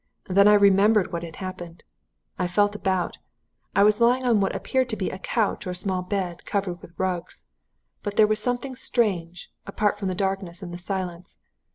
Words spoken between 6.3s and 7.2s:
covered with